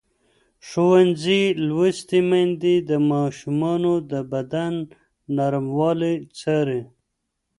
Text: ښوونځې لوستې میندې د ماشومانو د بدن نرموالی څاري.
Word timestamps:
ښوونځې 0.67 1.41
لوستې 1.67 2.19
میندې 2.29 2.75
د 2.89 2.91
ماشومانو 3.11 3.93
د 4.11 4.13
بدن 4.31 4.73
نرموالی 5.35 6.15
څاري. 6.39 6.81